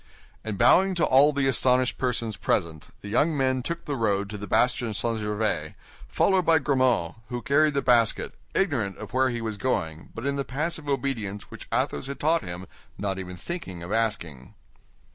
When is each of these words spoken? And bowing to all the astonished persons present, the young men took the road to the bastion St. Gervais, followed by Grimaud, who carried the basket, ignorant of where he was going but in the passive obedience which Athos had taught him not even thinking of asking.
And 0.43 0.57
bowing 0.57 0.95
to 0.95 1.05
all 1.05 1.31
the 1.31 1.45
astonished 1.45 1.99
persons 1.99 2.35
present, 2.35 2.87
the 3.01 3.07
young 3.07 3.37
men 3.37 3.61
took 3.61 3.85
the 3.85 3.95
road 3.95 4.31
to 4.31 4.37
the 4.39 4.47
bastion 4.47 4.95
St. 4.95 5.19
Gervais, 5.19 5.75
followed 6.07 6.41
by 6.43 6.57
Grimaud, 6.57 7.17
who 7.29 7.43
carried 7.43 7.75
the 7.75 7.83
basket, 7.83 8.33
ignorant 8.55 8.97
of 8.97 9.13
where 9.13 9.29
he 9.29 9.41
was 9.41 9.57
going 9.57 10.09
but 10.15 10.25
in 10.25 10.37
the 10.37 10.43
passive 10.43 10.89
obedience 10.89 11.51
which 11.51 11.67
Athos 11.71 12.07
had 12.07 12.19
taught 12.19 12.41
him 12.43 12.65
not 12.97 13.19
even 13.19 13.37
thinking 13.37 13.83
of 13.83 13.91
asking. 13.91 14.55